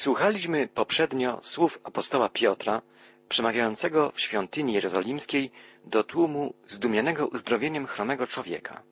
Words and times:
Słuchaliśmy 0.00 0.68
poprzednio 0.68 1.38
słów 1.42 1.80
apostoła 1.84 2.28
Piotra, 2.28 2.82
przemawiającego 3.28 4.10
w 4.10 4.20
świątyni 4.20 4.72
jerozolimskiej 4.72 5.50
do 5.84 6.04
tłumu 6.04 6.54
zdumionego 6.66 7.26
uzdrowieniem 7.26 7.86
chromego 7.86 8.26
człowieka. 8.26 8.82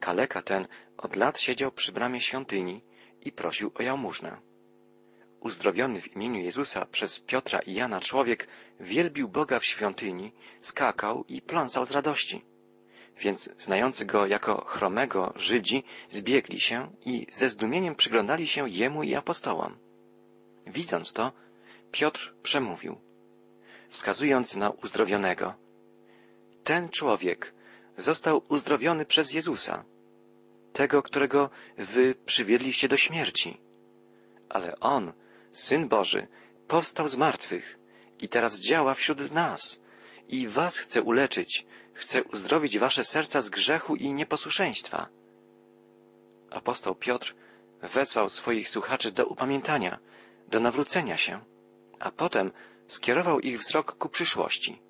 Kaleka 0.00 0.42
ten 0.42 0.66
od 0.98 1.16
lat 1.16 1.40
siedział 1.40 1.72
przy 1.72 1.92
bramie 1.92 2.20
świątyni 2.20 2.80
i 3.20 3.32
prosił 3.32 3.70
o 3.74 3.82
jałmużnę. 3.82 4.36
Uzdrowiony 5.40 6.00
w 6.00 6.16
imieniu 6.16 6.40
Jezusa 6.40 6.86
przez 6.86 7.20
Piotra 7.20 7.60
i 7.60 7.74
Jana 7.74 8.00
człowiek 8.00 8.48
wielbił 8.80 9.28
Boga 9.28 9.60
w 9.60 9.64
świątyni, 9.64 10.32
skakał 10.60 11.24
i 11.28 11.42
pląsał 11.42 11.84
z 11.86 11.90
radości. 11.90 12.44
Więc 13.20 13.50
znający 13.58 14.06
go 14.06 14.26
jako 14.26 14.64
chromego 14.64 15.32
Żydzi 15.36 15.84
zbiegli 16.08 16.60
się 16.60 16.90
i 17.04 17.26
ze 17.30 17.48
zdumieniem 17.48 17.94
przyglądali 17.94 18.46
się 18.46 18.70
jemu 18.70 19.02
i 19.02 19.14
apostołom. 19.14 19.91
Widząc 20.66 21.12
to, 21.12 21.32
Piotr 21.92 22.34
przemówił, 22.42 23.00
wskazując 23.88 24.56
na 24.56 24.70
uzdrowionego. 24.70 25.54
Ten 26.64 26.88
człowiek 26.88 27.54
został 27.96 28.42
uzdrowiony 28.48 29.04
przez 29.04 29.32
Jezusa, 29.32 29.84
tego, 30.72 31.02
którego 31.02 31.50
wy 31.78 32.14
przywiedliście 32.14 32.88
do 32.88 32.96
śmierci. 32.96 33.60
Ale 34.48 34.80
on, 34.80 35.12
Syn 35.52 35.88
Boży, 35.88 36.26
powstał 36.68 37.08
z 37.08 37.16
martwych 37.16 37.78
i 38.18 38.28
teraz 38.28 38.60
działa 38.60 38.94
wśród 38.94 39.32
nas 39.32 39.82
i 40.28 40.48
was 40.48 40.78
chce 40.78 41.02
uleczyć, 41.02 41.66
chce 41.94 42.24
uzdrowić 42.24 42.78
wasze 42.78 43.04
serca 43.04 43.40
z 43.40 43.50
grzechu 43.50 43.96
i 43.96 44.14
nieposłuszeństwa. 44.14 45.08
Apostoł 46.50 46.94
Piotr 46.94 47.34
wezwał 47.82 48.28
swoich 48.28 48.68
słuchaczy 48.68 49.12
do 49.12 49.26
upamiętania, 49.26 49.98
do 50.52 50.60
nawrócenia 50.60 51.16
się, 51.16 51.40
a 51.98 52.10
potem 52.10 52.52
skierował 52.86 53.40
ich 53.40 53.58
wzrok 53.58 53.96
ku 53.98 54.08
przyszłości. 54.08 54.82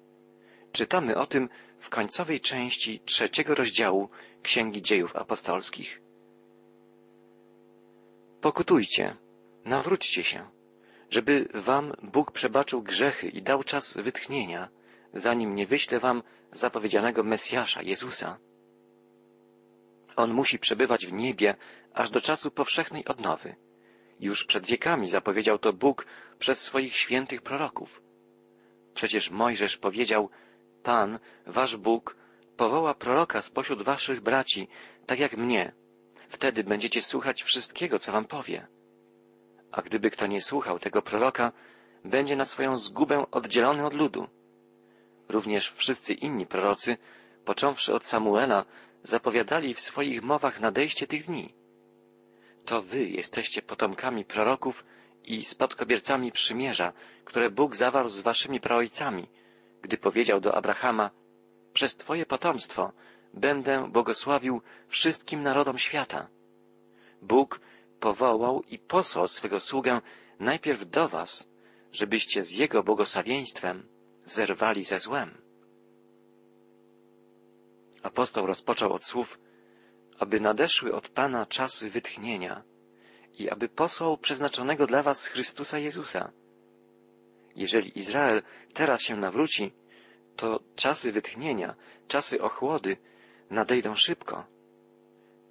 Czytamy 0.73 1.17
o 1.17 1.27
tym 1.27 1.48
w 1.78 1.89
końcowej 1.89 2.41
części 2.41 3.00
trzeciego 3.00 3.55
rozdziału 3.55 4.09
Księgi 4.42 4.83
Dziejów 4.83 5.17
Apostolskich. 5.17 6.00
Pokutujcie, 8.41 9.17
nawróćcie 9.64 10.22
się, 10.22 10.50
żeby 11.11 11.48
wam 11.55 11.92
Bóg 12.03 12.33
przebaczył 12.33 12.83
grzechy 12.83 13.28
i 13.28 13.42
dał 13.42 13.65
czas 13.65 13.94
wytchnienia, 13.97 14.69
zanim 15.12 15.55
nie 15.55 15.67
wyśle 15.67 16.00
wam 16.00 16.22
zapowiedzianego 16.53 17.22
Mesjasza, 17.22 17.83
Jezusa. 17.83 18.39
On 20.17 20.33
musi 20.33 20.59
przebywać 20.59 21.06
w 21.06 21.12
niebie 21.12 21.55
aż 21.94 22.11
do 22.11 22.20
czasu 22.20 22.50
powszechnej 22.50 23.05
odnowy. 23.05 23.56
Już 24.23 24.45
przed 24.45 24.67
wiekami 24.67 25.09
zapowiedział 25.09 25.59
to 25.59 25.73
Bóg 25.73 26.06
przez 26.39 26.61
swoich 26.61 26.97
świętych 26.97 27.42
proroków. 27.42 28.03
Przecież 28.95 29.31
Mojżesz 29.31 29.77
powiedział, 29.77 30.31
Pan, 30.83 31.19
wasz 31.47 31.77
Bóg, 31.77 32.17
powoła 32.56 32.95
proroka 32.95 33.43
spośród 33.43 33.83
waszych 33.83 34.20
braci, 34.20 34.69
tak 35.06 35.19
jak 35.19 35.37
mnie. 35.37 35.73
Wtedy 36.28 36.65
będziecie 36.65 37.03
słuchać 37.03 37.43
wszystkiego, 37.43 37.98
co 37.98 38.12
wam 38.12 38.25
powie. 38.25 38.67
A 39.73 39.83
gdyby 39.83 40.11
kto 40.11 40.27
nie 40.27 40.41
słuchał 40.41 40.78
tego 40.78 41.03
proroka, 41.03 41.53
będzie 42.05 42.37
na 42.37 42.45
swoją 42.45 42.77
zgubę 42.77 43.25
oddzielony 43.31 43.87
od 43.87 43.95
ludu. 43.95 44.28
Również 45.28 45.70
wszyscy 45.70 46.15
inni 46.15 46.47
prorocy, 46.47 46.97
począwszy 47.45 47.95
od 47.95 48.06
Samuela, 48.06 48.65
zapowiadali 49.03 49.75
w 49.75 49.81
swoich 49.81 50.23
mowach 50.23 50.61
nadejście 50.61 51.06
tych 51.06 51.27
dni. 51.27 51.62
To 52.65 52.83
wy 52.83 53.05
jesteście 53.05 53.63
potomkami 53.63 54.25
proroków 54.25 54.85
i 55.25 55.45
spadkobiercami 55.45 56.33
przymierza, 56.33 56.93
które 57.25 57.51
Bóg 57.51 57.77
zawarł 57.77 58.09
z 58.09 58.21
waszymi 58.21 58.61
praojcami, 58.61 59.29
gdy 59.83 59.99
powiedział 59.99 60.41
do 60.41 60.55
Abrahama, 60.55 61.11
przez 61.73 61.97
Twoje 61.97 62.27
potomstwo 62.27 62.93
będę 63.34 63.89
błogosławił 63.91 64.61
wszystkim 64.89 65.43
narodom 65.43 65.78
świata. 65.78 66.28
Bóg 67.22 67.61
powołał 68.01 68.62
i 68.62 68.78
posłał 68.78 69.28
swego 69.28 69.61
sługę 69.61 70.01
najpierw 70.41 70.91
do 70.91 71.09
was, 71.09 71.49
żebyście 71.93 72.45
z 72.45 72.51
Jego 72.51 72.83
błogosławieństwem 72.83 73.89
zerwali 74.25 74.84
ze 74.84 74.99
złem. 74.99 75.39
Apostoł 78.03 78.47
rozpoczął 78.47 78.93
od 78.93 79.05
słów, 79.05 79.39
aby 80.22 80.41
nadeszły 80.41 80.94
od 80.94 81.09
Pana 81.09 81.47
czasy 81.47 81.91
wytchnienia 81.91 82.62
i 83.38 83.50
aby 83.50 83.69
posłał 83.69 84.19
przeznaczonego 84.19 84.87
dla 84.87 85.03
was 85.03 85.27
Chrystusa 85.27 85.78
Jezusa. 85.78 86.33
Jeżeli 87.56 87.99
Izrael 87.99 88.43
teraz 88.75 89.03
się 89.03 89.16
nawróci, 89.16 89.72
to 90.37 90.60
czasy 90.77 91.12
wytchnienia, 91.12 91.75
czasy 92.09 92.43
ochłody 92.43 92.97
nadejdą 93.50 93.94
szybko. 93.94 94.47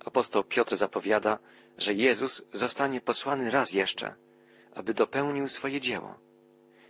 Apostoł 0.06 0.44
Piotr 0.44 0.76
zapowiada, 0.76 1.40
że 1.78 1.94
Jezus 1.94 2.44
zostanie 2.53 3.02
posłany 3.02 3.50
raz 3.50 3.74
jeszcze, 3.74 4.16
aby 4.74 4.94
dopełnił 4.94 5.48
swoje 5.48 5.82
dzieło. 5.82 6.20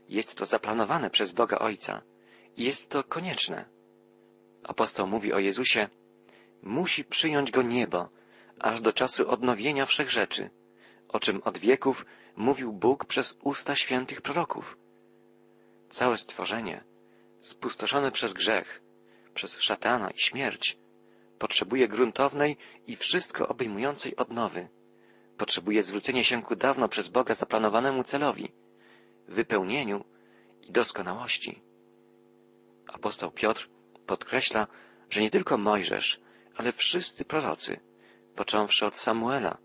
Jest 0.10 0.36
to 0.36 0.46
zaplanowane 0.46 1.10
przez 1.10 1.34
Boga 1.34 1.60
Ojca 1.60 2.02
i 2.58 2.64
jest 2.64 2.90
to 2.90 3.04
konieczne. 3.04 3.66
Apostoł 4.64 5.08
mówi 5.08 5.34
o 5.34 5.40
Jezusie, 5.40 5.90
musi 6.64 7.06
przyjąć 7.06 7.52
go 7.52 7.62
niebo, 7.62 8.10
aż 8.60 8.82
do 8.82 8.94
czasu 8.94 9.30
odnowienia 9.30 9.86
wszechrzeczy, 9.86 10.50
o 11.08 11.20
czym 11.20 11.42
od 11.44 11.58
wieków 11.58 12.06
mówił 12.36 12.74
Bóg 12.74 13.06
przez 13.06 13.38
usta 13.44 13.76
świętych 13.76 14.22
proroków. 14.22 14.78
Całe 15.90 16.18
stworzenie, 16.18 16.84
spustoszone 17.42 18.12
przez 18.12 18.34
grzech, 18.34 18.82
przez 19.34 19.60
szatana 19.60 20.10
i 20.10 20.20
śmierć, 20.20 20.78
potrzebuje 21.40 21.88
gruntownej 21.88 22.58
i 22.88 22.96
wszystko 22.96 23.48
obejmującej 23.48 24.16
odnowy. 24.16 24.68
Potrzebuje 25.38 25.84
zwrócenia 25.84 26.24
się 26.24 26.42
ku 26.42 26.56
dawno 26.56 26.88
przez 26.88 27.08
Boga 27.08 27.34
zaplanowanemu 27.34 28.04
celowi, 28.04 28.52
wypełnieniu 29.28 30.06
i 30.62 30.72
doskonałości. 30.72 31.62
Apostoł 32.88 33.32
Piotr 33.32 33.70
podkreśla, 34.06 34.68
że 35.10 35.22
nie 35.22 35.32
tylko 35.32 35.58
Mojżesz, 35.58 36.22
ale 36.56 36.72
wszyscy 36.72 37.26
prorocy, 37.26 37.80
począwszy 38.36 38.86
od 38.86 38.98
Samuela, 38.98 39.58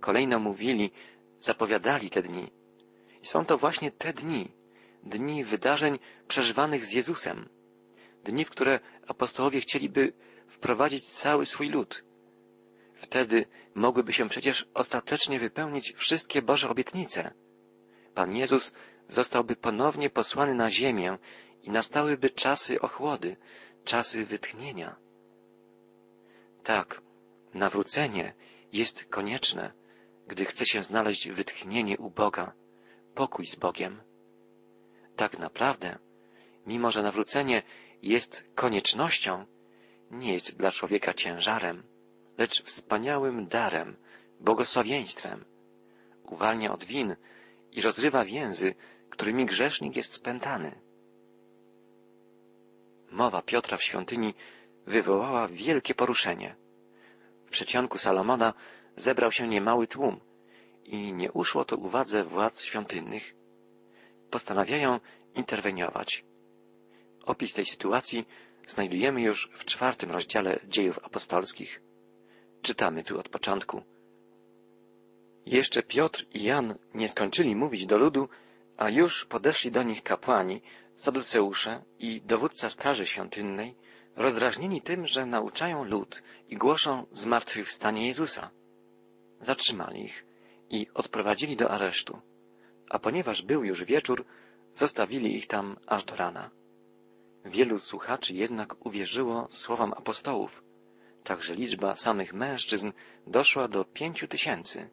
kolejno 0.00 0.38
mówili, 0.38 0.90
zapowiadali 1.38 2.10
te 2.10 2.22
dni. 2.22 2.50
I 3.22 3.26
są 3.26 3.44
to 3.44 3.58
właśnie 3.58 3.92
te 3.92 4.12
dni, 4.12 4.52
dni 5.02 5.44
wydarzeń 5.44 5.98
przeżywanych 6.28 6.86
z 6.86 6.92
Jezusem, 6.92 7.48
dni, 8.24 8.44
w 8.44 8.50
które 8.50 8.80
apostołowie 9.06 9.60
chcieliby 9.60 10.12
wprowadzić 10.46 11.08
cały 11.08 11.46
swój 11.46 11.68
lud. 11.68 12.04
Wtedy 12.94 13.44
mogłyby 13.74 14.12
się 14.12 14.28
przecież 14.28 14.68
ostatecznie 14.74 15.38
wypełnić 15.38 15.92
wszystkie 15.96 16.42
Boże 16.42 16.68
obietnice. 16.70 17.34
Pan 18.14 18.36
Jezus 18.36 18.72
zostałby 19.08 19.56
ponownie 19.56 20.10
posłany 20.10 20.54
na 20.54 20.70
ziemię 20.70 21.18
i 21.62 21.70
nastałyby 21.70 22.30
czasy 22.30 22.80
ochłody, 22.80 23.36
czasy 23.84 24.24
wytchnienia. 24.24 24.96
Tak, 26.64 27.02
nawrócenie 27.54 28.34
jest 28.72 29.04
konieczne, 29.04 29.72
gdy 30.26 30.44
chce 30.44 30.66
się 30.66 30.82
znaleźć 30.82 31.28
wytchnienie 31.28 31.98
u 31.98 32.10
Boga, 32.10 32.52
pokój 33.14 33.46
z 33.46 33.56
Bogiem. 33.56 34.02
Tak 35.16 35.38
naprawdę, 35.38 35.98
mimo 36.66 36.90
że 36.90 37.02
nawrócenie 37.02 37.62
jest 38.02 38.44
koniecznością, 38.54 39.46
nie 40.10 40.32
jest 40.32 40.56
dla 40.56 40.70
człowieka 40.70 41.14
ciężarem, 41.14 41.82
lecz 42.38 42.62
wspaniałym 42.62 43.46
darem, 43.46 43.96
błogosławieństwem. 44.40 45.44
Uwalnia 46.24 46.72
od 46.72 46.84
win 46.84 47.16
i 47.72 47.80
rozrywa 47.80 48.24
więzy, 48.24 48.74
którymi 49.10 49.46
grzesznik 49.46 49.96
jest 49.96 50.12
spętany. 50.12 50.80
Mowa 53.10 53.42
Piotra 53.42 53.76
w 53.76 53.82
świątyni 53.82 54.34
wywołała 54.86 55.48
wielkie 55.48 55.94
poruszenie. 55.94 56.56
W 57.46 57.50
przedsionku 57.50 57.98
Salomona 57.98 58.54
zebrał 58.96 59.30
się 59.30 59.48
niemały 59.48 59.86
tłum 59.86 60.20
i 60.84 61.12
nie 61.12 61.32
uszło 61.32 61.64
to 61.64 61.76
uwadze 61.76 62.24
władz 62.24 62.62
świątynnych. 62.62 63.34
Postanawiają 64.30 65.00
interweniować. 65.34 66.24
Opis 67.24 67.54
tej 67.54 67.64
sytuacji 67.64 68.26
znajdujemy 68.66 69.22
już 69.22 69.50
w 69.54 69.64
czwartym 69.64 70.10
rozdziale 70.10 70.60
dziejów 70.68 70.98
apostolskich. 71.02 71.82
Czytamy 72.62 73.04
tu 73.04 73.18
od 73.18 73.28
początku. 73.28 73.82
Jeszcze 75.46 75.82
Piotr 75.82 76.26
i 76.34 76.42
Jan 76.42 76.78
nie 76.94 77.08
skończyli 77.08 77.56
mówić 77.56 77.86
do 77.86 77.98
ludu, 77.98 78.28
a 78.76 78.90
już 78.90 79.26
podeszli 79.26 79.70
do 79.70 79.82
nich 79.82 80.02
kapłani, 80.02 80.62
saduceusze 80.96 81.82
i 81.98 82.22
dowódca 82.22 82.70
straży 82.70 83.06
świątynnej, 83.06 83.76
rozdrażnieni 84.16 84.82
tym, 84.82 85.06
że 85.06 85.26
nauczają 85.26 85.84
lud 85.84 86.22
i 86.48 86.56
głoszą 86.56 87.06
zmartwychwstanie 87.12 88.06
Jezusa. 88.06 88.50
Zatrzymali 89.40 90.04
ich 90.04 90.26
i 90.70 90.86
odprowadzili 90.94 91.56
do 91.56 91.70
aresztu. 91.70 92.20
a 92.90 92.98
ponieważ 92.98 93.42
był 93.42 93.64
już 93.64 93.84
wieczór, 93.84 94.24
zostawili 94.74 95.36
ich 95.36 95.46
tam 95.46 95.76
aż 95.86 96.04
do 96.04 96.16
rana. 96.16 96.50
Wielu 97.44 97.78
słuchaczy 97.78 98.34
jednak 98.34 98.86
uwierzyło 98.86 99.46
słowom 99.50 99.92
apostołów, 99.92 100.62
także 101.24 101.54
liczba 101.54 101.94
samych 101.94 102.34
mężczyzn 102.34 102.92
doszła 103.26 103.68
do 103.68 103.84
pięciu 103.84 104.28
tysięcy. 104.28 104.90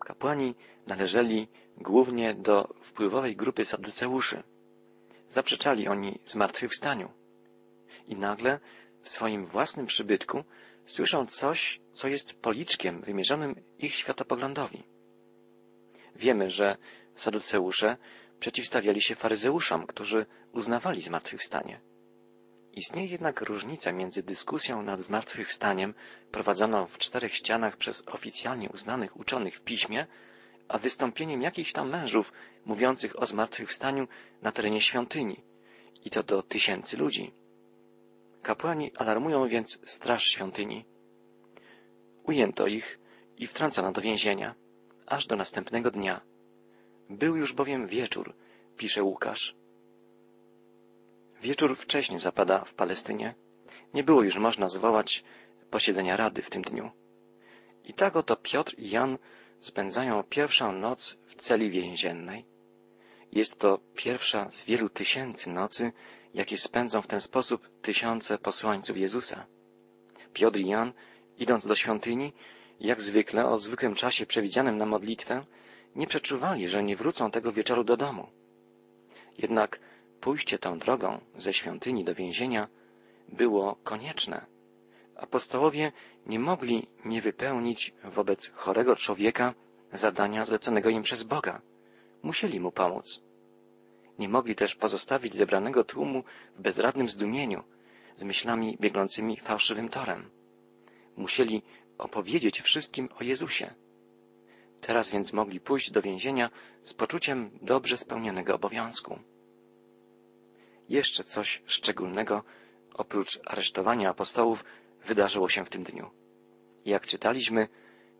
Kapłani 0.00 0.54
należeli 0.86 1.48
głównie 1.76 2.34
do 2.34 2.74
wpływowej 2.80 3.36
grupy 3.36 3.64
saduceuszy. 3.64 4.42
Zaprzeczali 5.30 5.88
oni 5.88 6.20
zmartwychwstaniu. 6.24 7.12
I 8.06 8.16
nagle 8.16 8.60
w 9.02 9.08
swoim 9.08 9.46
własnym 9.46 9.86
przybytku 9.86 10.44
słyszą 10.86 11.26
coś, 11.26 11.80
co 11.92 12.08
jest 12.08 12.32
policzkiem 12.34 13.00
wymierzonym 13.00 13.54
ich 13.78 13.94
światopoglądowi. 13.94 14.82
Wiemy, 16.16 16.50
że 16.50 16.76
saduceusze 17.14 17.96
przeciwstawiali 18.40 19.02
się 19.02 19.14
faryzeuszom, 19.14 19.86
którzy 19.86 20.26
uznawali 20.52 21.02
zmartwychwstanie. 21.02 21.80
Istnieje 22.72 23.08
jednak 23.08 23.40
różnica 23.40 23.92
między 23.92 24.22
dyskusją 24.22 24.82
nad 24.82 25.00
zmartwychwstaniem 25.00 25.94
prowadzoną 26.30 26.86
w 26.86 26.98
czterech 26.98 27.34
ścianach 27.34 27.76
przez 27.76 28.02
oficjalnie 28.08 28.70
uznanych 28.70 29.16
uczonych 29.16 29.56
w 29.56 29.60
piśmie, 29.60 30.06
a 30.70 30.78
wystąpieniem 30.78 31.42
jakichś 31.42 31.72
tam 31.72 31.90
mężów 31.90 32.32
mówiących 32.64 33.22
o 33.22 33.26
zmartwychwstaniu 33.26 34.08
na 34.42 34.52
terenie 34.52 34.80
świątyni, 34.80 35.42
i 36.04 36.10
to 36.10 36.22
do 36.22 36.42
tysięcy 36.42 36.96
ludzi. 36.96 37.32
Kapłani 38.42 38.92
alarmują 38.96 39.48
więc 39.48 39.78
straż 39.84 40.24
świątyni. 40.24 40.84
Ujęto 42.24 42.66
ich 42.66 42.98
i 43.36 43.46
wtrącono 43.46 43.92
do 43.92 44.00
więzienia, 44.00 44.54
aż 45.06 45.26
do 45.26 45.36
następnego 45.36 45.90
dnia. 45.90 46.20
Był 47.08 47.36
już 47.36 47.52
bowiem 47.52 47.86
wieczór, 47.86 48.34
pisze 48.76 49.02
Łukasz. 49.02 49.56
Wieczór 51.42 51.76
wcześnie 51.76 52.18
zapada 52.18 52.64
w 52.64 52.74
Palestynie. 52.74 53.34
Nie 53.94 54.04
było 54.04 54.22
już 54.22 54.36
można 54.36 54.68
zwołać 54.68 55.24
posiedzenia 55.70 56.16
rady 56.16 56.42
w 56.42 56.50
tym 56.50 56.62
dniu. 56.62 56.90
I 57.84 57.94
tak 57.94 58.16
oto 58.16 58.36
Piotr 58.36 58.74
i 58.78 58.90
Jan 58.90 59.18
spędzają 59.60 60.22
pierwszą 60.22 60.72
noc 60.72 61.18
w 61.26 61.34
celi 61.34 61.70
więziennej. 61.70 62.44
Jest 63.32 63.58
to 63.58 63.80
pierwsza 63.94 64.50
z 64.50 64.64
wielu 64.64 64.88
tysięcy 64.88 65.50
nocy, 65.50 65.92
jakie 66.34 66.56
spędzą 66.56 67.02
w 67.02 67.06
ten 67.06 67.20
sposób 67.20 67.68
tysiące 67.82 68.38
posłańców 68.38 68.96
Jezusa. 68.96 69.46
Piotr 70.32 70.58
i 70.58 70.66
Jan, 70.66 70.92
idąc 71.38 71.66
do 71.66 71.74
świątyni, 71.74 72.32
jak 72.80 73.02
zwykle 73.02 73.46
o 73.46 73.58
zwykłym 73.58 73.94
czasie 73.94 74.26
przewidzianym 74.26 74.78
na 74.78 74.86
modlitwę, 74.86 75.44
nie 75.96 76.06
przeczuwali, 76.06 76.68
że 76.68 76.82
nie 76.82 76.96
wrócą 76.96 77.30
tego 77.30 77.52
wieczoru 77.52 77.84
do 77.84 77.96
domu. 77.96 78.26
Jednak 79.38 79.80
pójście 80.20 80.58
tą 80.58 80.78
drogą 80.78 81.20
ze 81.36 81.52
świątyni 81.52 82.04
do 82.04 82.14
więzienia 82.14 82.68
było 83.28 83.76
konieczne. 83.84 84.46
Apostołowie 85.20 85.92
nie 86.26 86.38
mogli 86.38 86.86
nie 87.04 87.22
wypełnić 87.22 87.94
wobec 88.04 88.50
chorego 88.54 88.96
człowieka 88.96 89.54
zadania 89.92 90.44
zleconego 90.44 90.90
im 90.90 91.02
przez 91.02 91.22
Boga. 91.22 91.60
Musieli 92.22 92.60
mu 92.60 92.72
pomóc. 92.72 93.22
Nie 94.18 94.28
mogli 94.28 94.54
też 94.54 94.74
pozostawić 94.74 95.34
zebranego 95.34 95.84
tłumu 95.84 96.24
w 96.56 96.60
bezradnym 96.60 97.08
zdumieniu, 97.08 97.62
z 98.16 98.24
myślami 98.24 98.76
biegnącymi 98.80 99.36
fałszywym 99.36 99.88
torem. 99.88 100.30
Musieli 101.16 101.62
opowiedzieć 101.98 102.60
wszystkim 102.60 103.08
o 103.20 103.24
Jezusie. 103.24 103.74
Teraz 104.80 105.10
więc 105.10 105.32
mogli 105.32 105.60
pójść 105.60 105.90
do 105.90 106.02
więzienia 106.02 106.50
z 106.82 106.94
poczuciem 106.94 107.50
dobrze 107.62 107.96
spełnionego 107.96 108.54
obowiązku. 108.54 109.18
Jeszcze 110.88 111.24
coś 111.24 111.62
szczególnego, 111.66 112.42
oprócz 112.94 113.40
aresztowania 113.46 114.10
apostołów, 114.10 114.64
wydarzyło 115.06 115.48
się 115.48 115.64
w 115.64 115.70
tym 115.70 115.84
dniu. 115.84 116.10
Jak 116.84 117.06
czytaliśmy, 117.06 117.68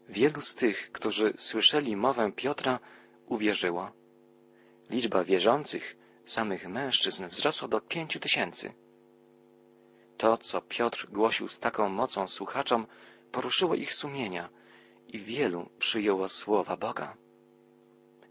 wielu 0.08 0.40
z 0.40 0.54
tych, 0.54 0.92
którzy 0.92 1.34
słyszeli 1.36 1.96
mowę 1.96 2.32
Piotra, 2.32 2.80
uwierzyło. 3.26 3.90
Liczba 4.90 5.24
wierzących, 5.24 5.96
samych 6.24 6.68
mężczyzn, 6.68 7.26
wzrosła 7.26 7.68
do 7.68 7.80
pięciu 7.80 8.20
tysięcy. 8.20 8.72
To, 10.16 10.36
co 10.36 10.60
Piotr 10.60 11.08
głosił 11.10 11.48
z 11.48 11.58
taką 11.58 11.88
mocą 11.88 12.28
słuchaczom, 12.28 12.86
poruszyło 13.32 13.74
ich 13.74 13.94
sumienia 13.94 14.48
i 15.08 15.18
wielu 15.18 15.68
przyjęło 15.78 16.28
słowa 16.28 16.76
Boga. 16.76 17.16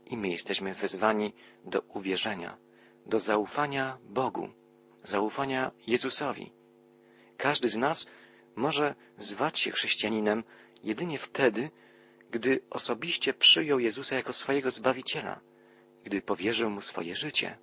I 0.05 0.17
my 0.17 0.29
jesteśmy 0.29 0.73
wezwani 0.73 1.33
do 1.65 1.81
uwierzenia, 1.81 2.57
do 3.05 3.19
zaufania 3.19 3.97
Bogu, 4.03 4.49
zaufania 5.03 5.71
Jezusowi. 5.87 6.51
Każdy 7.37 7.69
z 7.69 7.77
nas 7.77 8.09
może 8.55 8.95
zwać 9.17 9.59
się 9.59 9.71
chrześcijaninem 9.71 10.43
jedynie 10.83 11.17
wtedy, 11.17 11.69
gdy 12.31 12.61
osobiście 12.69 13.33
przyjął 13.33 13.79
Jezusa 13.79 14.15
jako 14.15 14.33
swojego 14.33 14.71
Zbawiciela, 14.71 15.39
gdy 16.03 16.21
powierzył 16.21 16.69
Mu 16.69 16.81
swoje 16.81 17.15
życie. 17.15 17.57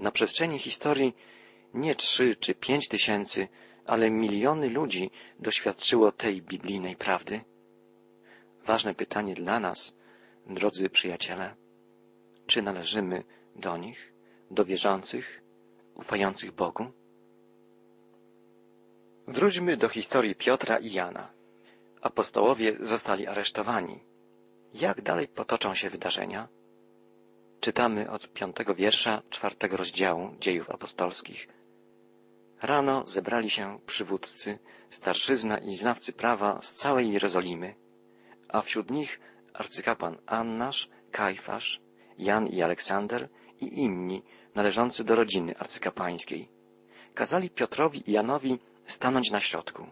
Na 0.00 0.10
przestrzeni 0.10 0.58
historii 0.58 1.14
nie 1.74 1.94
trzy 1.94 2.36
czy 2.36 2.54
pięć 2.54 2.88
tysięcy, 2.88 3.48
ale 3.86 4.10
miliony 4.10 4.68
ludzi 4.68 5.10
doświadczyło 5.38 6.12
tej 6.12 6.42
biblijnej 6.42 6.96
prawdy. 6.96 7.40
Ważne 8.66 8.94
pytanie 8.94 9.34
dla 9.34 9.60
nas, 9.60 9.94
drodzy 10.46 10.90
przyjaciele, 10.90 11.54
czy 12.46 12.62
należymy 12.62 13.24
do 13.56 13.76
nich, 13.76 14.12
do 14.50 14.64
wierzących, 14.64 15.42
ufających 15.94 16.52
Bogu? 16.52 16.99
Wróćmy 19.30 19.76
do 19.76 19.88
historii 19.88 20.34
Piotra 20.34 20.78
i 20.78 20.92
Jana. 20.92 21.28
Apostołowie 22.02 22.76
zostali 22.80 23.26
aresztowani. 23.26 24.00
Jak 24.74 25.02
dalej 25.02 25.28
potoczą 25.28 25.74
się 25.74 25.90
wydarzenia? 25.90 26.48
Czytamy 27.60 28.10
od 28.10 28.32
piątego 28.32 28.74
wiersza 28.74 29.22
czwartego 29.30 29.76
rozdziału 29.76 30.34
dziejów 30.40 30.70
apostolskich. 30.70 31.48
Rano 32.62 33.04
zebrali 33.04 33.50
się 33.50 33.78
przywódcy, 33.86 34.58
starszyzna 34.88 35.58
i 35.58 35.74
znawcy 35.74 36.12
prawa 36.12 36.60
z 36.60 36.74
całej 36.74 37.12
Jerozolimy, 37.12 37.74
a 38.48 38.62
wśród 38.62 38.90
nich 38.90 39.20
arcykapłan 39.54 40.18
Annasz, 40.26 40.88
Kajfasz, 41.10 41.80
Jan 42.18 42.46
i 42.46 42.62
Aleksander 42.62 43.28
i 43.60 43.80
inni 43.80 44.22
należący 44.54 45.04
do 45.04 45.14
rodziny 45.14 45.58
arcykapłańskiej. 45.58 46.48
Kazali 47.14 47.50
Piotrowi 47.50 48.10
i 48.10 48.12
Janowi 48.12 48.58
stanąć 48.90 49.30
na 49.30 49.40
środku 49.40 49.86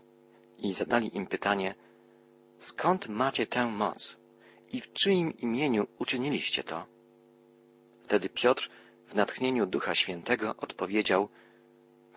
i 0.58 0.72
zadali 0.72 1.16
im 1.16 1.26
pytanie, 1.26 1.74
skąd 2.58 3.08
macie 3.08 3.46
tę 3.46 3.66
moc 3.66 4.18
i 4.68 4.80
w 4.80 4.92
czyim 4.92 5.38
imieniu 5.38 5.86
uczyniliście 5.98 6.64
to? 6.64 6.86
Wtedy 8.02 8.28
Piotr 8.28 8.70
w 9.06 9.14
natchnieniu 9.14 9.66
Ducha 9.66 9.94
Świętego 9.94 10.56
odpowiedział, 10.56 11.28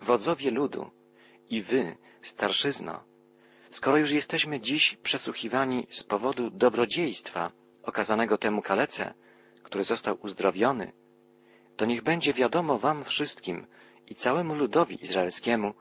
wodzowie 0.00 0.50
ludu 0.50 0.90
i 1.50 1.62
wy, 1.62 1.96
starszyzno, 2.22 3.04
skoro 3.70 3.98
już 3.98 4.10
jesteśmy 4.10 4.60
dziś 4.60 4.96
przesłuchiwani 4.96 5.86
z 5.90 6.04
powodu 6.04 6.50
dobrodziejstwa 6.50 7.52
okazanego 7.82 8.38
temu 8.38 8.62
kalece, 8.62 9.14
który 9.62 9.84
został 9.84 10.18
uzdrowiony, 10.22 10.92
to 11.76 11.84
niech 11.84 12.02
będzie 12.02 12.32
wiadomo 12.32 12.78
wam 12.78 13.04
wszystkim 13.04 13.66
i 14.06 14.14
całemu 14.14 14.54
ludowi 14.54 15.04
izraelskiemu, 15.04 15.74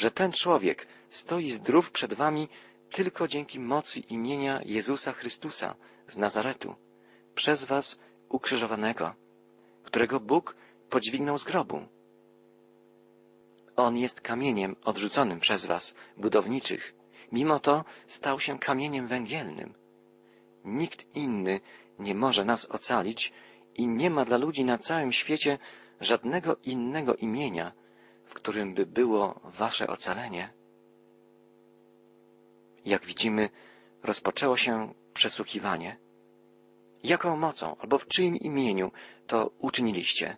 że 0.00 0.10
ten 0.10 0.32
człowiek 0.32 0.86
stoi 1.08 1.50
zdrów 1.50 1.90
przed 1.90 2.14
wami 2.14 2.48
tylko 2.90 3.28
dzięki 3.28 3.60
mocy 3.60 4.00
imienia 4.00 4.60
Jezusa 4.64 5.12
Chrystusa 5.12 5.74
z 6.08 6.18
Nazaretu, 6.18 6.74
przez 7.34 7.64
was 7.64 8.00
ukrzyżowanego, 8.28 9.14
którego 9.84 10.20
Bóg 10.20 10.56
podźwignął 10.90 11.38
z 11.38 11.44
grobu. 11.44 11.86
On 13.76 13.96
jest 13.96 14.20
kamieniem 14.20 14.76
odrzuconym 14.84 15.40
przez 15.40 15.66
was, 15.66 15.96
budowniczych. 16.16 16.94
Mimo 17.32 17.60
to 17.60 17.84
stał 18.06 18.40
się 18.40 18.58
kamieniem 18.58 19.06
węgielnym. 19.06 19.74
Nikt 20.64 21.16
inny 21.16 21.60
nie 21.98 22.14
może 22.14 22.44
nas 22.44 22.70
ocalić 22.70 23.32
i 23.74 23.88
nie 23.88 24.10
ma 24.10 24.24
dla 24.24 24.36
ludzi 24.36 24.64
na 24.64 24.78
całym 24.78 25.12
świecie 25.12 25.58
żadnego 26.00 26.56
innego 26.56 27.14
imienia, 27.14 27.72
w 28.30 28.34
którym 28.34 28.74
by 28.74 28.86
było 28.86 29.40
wasze 29.44 29.86
ocalenie. 29.86 30.52
Jak 32.84 33.04
widzimy, 33.04 33.48
rozpoczęło 34.02 34.56
się 34.56 34.94
przesłuchiwanie. 35.14 35.96
Jaką 37.02 37.36
mocą 37.36 37.76
albo 37.78 37.98
w 37.98 38.06
czyim 38.06 38.36
imieniu 38.36 38.92
to 39.26 39.50
uczyniliście? 39.58 40.36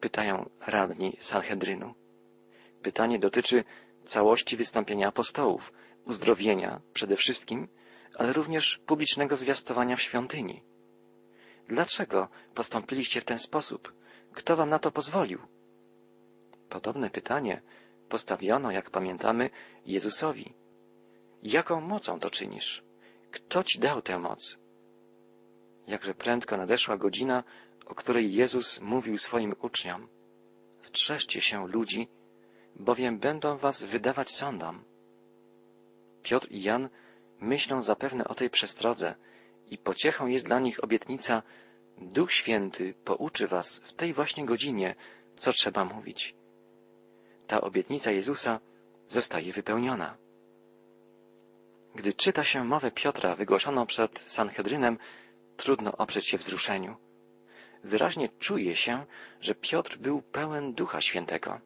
Pytają 0.00 0.50
radni 0.66 1.16
Sanhedrynu. 1.20 1.94
Pytanie 2.82 3.18
dotyczy 3.18 3.64
całości 4.04 4.56
wystąpienia 4.56 5.08
apostołów, 5.08 5.72
uzdrowienia 6.04 6.80
przede 6.92 7.16
wszystkim, 7.16 7.68
ale 8.18 8.32
również 8.32 8.80
publicznego 8.86 9.36
zwiastowania 9.36 9.96
w 9.96 10.02
świątyni. 10.02 10.62
Dlaczego 11.68 12.28
postąpiliście 12.54 13.20
w 13.20 13.24
ten 13.24 13.38
sposób? 13.38 13.92
Kto 14.32 14.56
wam 14.56 14.68
na 14.70 14.78
to 14.78 14.90
pozwolił? 14.90 15.51
Podobne 16.72 17.10
pytanie 17.10 17.62
postawiono, 18.08 18.70
jak 18.70 18.90
pamiętamy, 18.90 19.50
Jezusowi. 19.86 20.52
Jaką 21.42 21.80
mocą 21.80 22.20
to 22.20 22.30
czynisz? 22.30 22.82
Kto 23.30 23.64
ci 23.64 23.78
dał 23.78 24.02
tę 24.02 24.18
moc? 24.18 24.58
Jakże 25.86 26.14
prędko 26.14 26.56
nadeszła 26.56 26.96
godzina, 26.96 27.44
o 27.86 27.94
której 27.94 28.34
Jezus 28.34 28.80
mówił 28.80 29.18
swoim 29.18 29.54
uczniom. 29.60 30.08
Strzeżcie 30.80 31.40
się 31.40 31.68
ludzi, 31.68 32.08
bowiem 32.76 33.18
będą 33.18 33.56
was 33.56 33.84
wydawać 33.84 34.30
sądom. 34.30 34.84
Piotr 36.22 36.48
i 36.50 36.62
Jan 36.62 36.88
myślą 37.40 37.82
zapewne 37.82 38.24
o 38.28 38.34
tej 38.34 38.50
przestrodze 38.50 39.14
i 39.70 39.78
pociechą 39.78 40.26
jest 40.26 40.46
dla 40.46 40.60
nich 40.60 40.84
obietnica 40.84 41.42
Duch 41.98 42.32
Święty 42.32 42.94
pouczy 43.04 43.46
was 43.48 43.82
w 43.84 43.92
tej 43.92 44.12
właśnie 44.12 44.46
godzinie, 44.46 44.94
co 45.36 45.52
trzeba 45.52 45.84
mówić. 45.84 46.41
Ta 47.52 47.60
obietnica 47.60 48.10
Jezusa 48.10 48.60
zostaje 49.08 49.52
wypełniona. 49.52 50.16
Gdy 51.94 52.12
czyta 52.12 52.44
się 52.44 52.64
mowę 52.64 52.90
Piotra 52.90 53.36
wygłoszoną 53.36 53.86
przed 53.86 54.18
Sanhedrynem, 54.18 54.98
trudno 55.56 55.92
oprzeć 55.92 56.28
się 56.28 56.38
wzruszeniu. 56.38 56.96
Wyraźnie 57.84 58.28
czuje 58.38 58.76
się, 58.76 59.06
że 59.40 59.54
Piotr 59.54 59.98
był 59.98 60.22
pełen 60.22 60.74
Ducha 60.74 61.00
Świętego. 61.00 61.60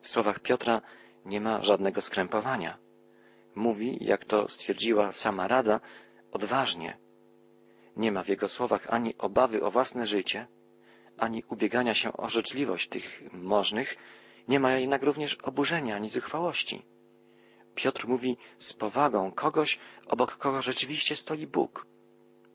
W 0.00 0.08
słowach 0.08 0.40
Piotra 0.40 0.82
nie 1.24 1.40
ma 1.40 1.62
żadnego 1.62 2.00
skrępowania. 2.00 2.78
Mówi, 3.54 3.98
jak 4.00 4.24
to 4.24 4.48
stwierdziła 4.48 5.12
sama 5.12 5.48
Rada, 5.48 5.80
odważnie. 6.32 6.96
Nie 7.96 8.12
ma 8.12 8.22
w 8.22 8.28
jego 8.28 8.48
słowach 8.48 8.86
ani 8.90 9.18
obawy 9.18 9.62
o 9.62 9.70
własne 9.70 10.06
życie, 10.06 10.46
ani 11.18 11.44
ubiegania 11.48 11.94
się 11.94 12.12
o 12.12 12.28
życzliwość 12.28 12.88
tych 12.88 13.22
możnych, 13.32 13.96
nie 14.50 14.60
ma 14.60 14.72
jednak 14.72 15.02
również 15.02 15.34
oburzenia 15.34 15.96
ani 15.96 16.08
zuchwałości. 16.08 16.82
Piotr 17.74 18.08
mówi 18.08 18.36
z 18.58 18.72
powagą 18.72 19.32
kogoś, 19.32 19.78
obok 20.06 20.36
kogo 20.36 20.62
rzeczywiście 20.62 21.16
stoi 21.16 21.46
Bóg. 21.46 21.86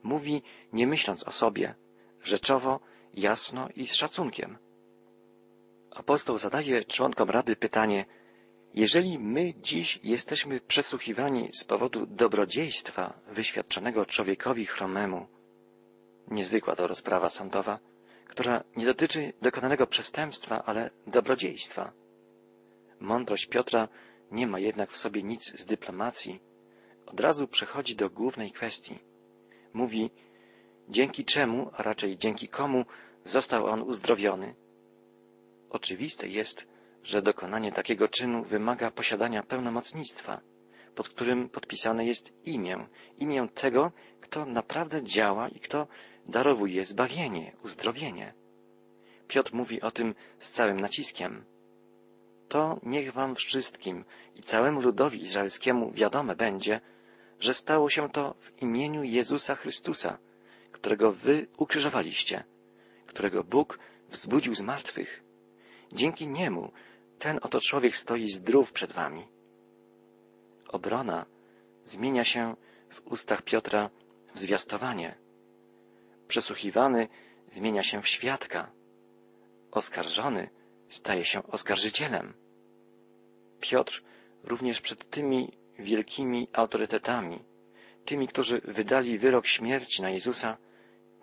Mówi 0.04 0.42
nie 0.74 0.88
myśląc 0.88 1.24
o 1.24 1.32
sobie, 1.32 1.75
rzeczowo, 2.24 2.80
jasno 3.14 3.70
i 3.75 3.88
z 3.88 3.94
szacunkiem. 3.96 4.58
Apostoł 5.92 6.38
zadaje 6.38 6.86
członkom 6.86 7.30
Rady 7.30 7.56
pytanie, 7.56 8.06
jeżeli 8.74 9.20
my 9.20 9.54
dziś 9.62 10.00
jesteśmy 10.04 10.60
przesłuchiwani 10.60 11.50
z 11.54 11.64
powodu 11.64 12.06
dobrodziejstwa 12.06 13.20
wyświadczonego 13.28 14.06
człowiekowi 14.06 14.66
chromemu, 14.66 15.28
niezwykła 16.28 16.75
to 16.75 16.88
rozprawa 16.88 17.30
sądowa, 17.30 17.80
która 18.25 18.63
nie 18.75 18.86
dotyczy 18.86 19.34
dokonanego 19.41 19.88
przestępstwa, 19.88 20.65
ale 20.65 20.89
dobrodziejstwa. 21.08 21.91
Mądrość 23.00 23.46
Piotra 23.46 23.88
nie 24.32 24.48
ma 24.48 24.60
jednak 24.60 24.91
w 24.91 24.98
sobie 24.98 25.24
nic 25.24 25.60
z 25.60 25.65
dyplomacji. 25.65 26.39
Od 27.05 27.20
razu 27.20 27.48
przechodzi 27.48 27.96
do 27.96 28.10
głównej 28.10 28.51
kwestii. 28.51 29.00
Mówi, 29.74 30.12
dzięki 30.89 31.25
czemu, 31.25 31.72
a 31.74 31.84
raczej 31.84 32.17
dzięki 32.17 32.48
komu 32.48 32.86
został 33.25 33.65
on 33.65 33.82
uzdrowiony. 33.82 34.55
Oczywiste 35.70 36.27
jest, 36.27 36.67
że 37.03 37.22
dokonanie 37.22 37.72
takiego 37.72 38.08
czynu 38.08 38.44
wymaga 38.44 38.91
posiadania 38.91 39.44
pełnomocnictwa, 39.44 40.41
pod 40.96 41.10
którym 41.10 41.50
podpisane 41.50 42.05
jest 42.05 42.34
imię, 42.44 42.88
imię 43.17 43.48
tego, 43.53 43.91
kto 44.22 44.46
naprawdę 44.46 45.03
działa 45.03 45.50
i 45.50 45.60
kto 45.60 45.88
darowuje 46.25 46.86
zbawienie, 46.86 47.51
uzdrowienie. 47.63 48.34
Piotr 49.27 49.53
mówi 49.53 49.82
o 49.82 49.91
tym 49.91 50.15
z 50.39 50.50
całym 50.50 50.79
naciskiem. 50.79 51.46
To 52.48 52.79
niech 52.84 53.13
wam 53.13 53.36
wszystkim 53.36 54.05
i 54.36 54.44
całemu 54.44 54.82
ludowi 54.82 55.22
izraelskiemu 55.22 55.91
wiadome 55.91 56.36
będzie, 56.36 56.82
że 57.39 57.53
stało 57.53 57.89
się 57.89 58.10
to 58.10 58.34
w 58.34 58.62
imieniu 58.62 59.03
Jezusa 59.03 59.55
Chrystusa, 59.55 60.17
którego 60.72 61.12
wy 61.12 61.48
ukrzyżowaliście, 61.58 62.44
którego 63.05 63.44
Bóg 63.44 63.79
wzbudził 64.10 64.55
z 64.55 64.62
martwych. 64.62 65.24
Dzięki 65.94 66.27
niemu 66.27 66.72
ten 67.20 67.39
oto 67.41 67.62
człowiek 67.62 67.98
stoi 67.98 68.27
zdrów 68.27 68.72
przed 68.72 68.91
wami. 68.91 69.27
Obrona 70.67 71.25
zmienia 71.86 72.24
się 72.24 72.55
w 72.89 73.08
ustach 73.08 73.41
Piotra 73.41 73.89
w 74.34 74.39
zwiastowanie. 74.39 75.25
Przesłuchiwany 76.27 77.08
zmienia 77.48 77.84
się 77.84 78.01
w 78.01 78.08
świadka. 78.08 78.72
Oskarżony 79.72 80.50
staje 80.88 81.24
się 81.24 81.44
oskarżycielem. 81.44 82.34
Piotr 83.60 84.03
również 84.44 84.82
przed 84.82 85.10
tymi 85.10 85.51
wielkimi 85.79 86.48
autorytetami, 86.53 87.39
tymi, 88.05 88.27
którzy 88.27 88.62
wydali 88.63 89.17
wyrok 89.17 89.46
śmierci 89.46 90.01
na 90.01 90.10
Jezusa, 90.10 90.58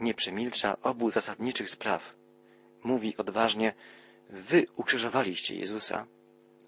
nie 0.00 0.14
przemilcza 0.14 0.76
obu 0.82 1.10
zasadniczych 1.10 1.70
spraw. 1.70 2.14
Mówi 2.84 3.16
odważnie, 3.16 3.74
wy 4.30 4.66
ukrzyżowaliście 4.76 5.56
Jezusa, 5.56 6.06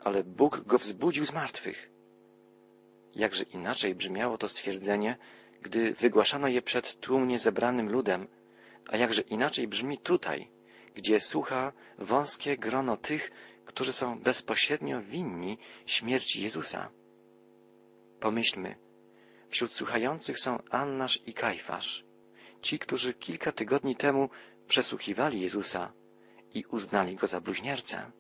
ale 0.01 0.25
Bóg 0.25 0.61
go 0.61 0.79
wzbudził 0.79 1.27
z 1.27 1.33
martwych. 1.33 1.91
Jakże 3.15 3.45
inaczej 3.45 3.95
brzmiało 3.95 4.39
to 4.39 4.49
stwierdzenie, 4.49 5.17
gdy 5.65 5.93
wygłaszano 5.93 6.49
je 6.49 6.63
przed 6.63 7.01
tłumnie 7.01 7.39
zebranym 7.39 7.89
ludem, 7.93 8.27
a 8.89 8.97
jakże 8.97 9.23
inaczej 9.23 9.69
brzmi 9.69 9.99
tutaj, 9.99 10.51
gdzie 10.95 11.21
słucha 11.21 11.73
wąskie 11.99 12.57
grono 12.57 12.97
tych, 12.97 13.31
którzy 13.65 13.93
są 13.93 14.19
bezpośrednio 14.19 15.03
winni 15.03 15.59
śmierci 15.87 16.43
Jezusa. 16.43 16.91
Pomyślmy, 18.21 18.75
wśród 19.49 19.73
słuchających 19.73 20.39
są 20.39 20.63
Annasz 20.71 21.21
i 21.27 21.35
Kajfasz, 21.35 22.05
ci, 22.61 22.79
którzy 22.79 23.15
kilka 23.15 23.53
tygodni 23.53 23.97
temu 23.97 24.29
przesłuchiwali 24.69 25.41
Jezusa 25.41 25.93
i 26.55 26.65
uznali 26.65 27.17
go 27.17 27.27
za 27.27 27.41
bluźniercę. 27.41 28.11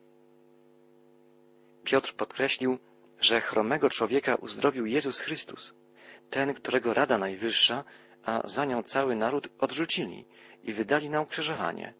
Piotr 1.84 2.14
podkreślił, 2.14 2.78
że 3.20 3.40
chromego 3.40 3.90
człowieka 3.90 4.34
uzdrowił 4.34 4.86
Jezus 4.86 5.20
Chrystus, 5.20 5.74
ten, 6.30 6.54
którego 6.54 6.94
Rada 6.94 7.18
Najwyższa, 7.18 7.84
a 8.24 8.48
za 8.48 8.64
nią 8.64 8.82
cały 8.82 9.16
naród 9.16 9.48
odrzucili 9.58 10.24
i 10.62 10.72
wydali 10.72 11.10
na 11.10 11.20
ukrzyżowanie. 11.20 11.94